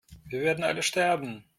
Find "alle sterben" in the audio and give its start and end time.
0.63-1.43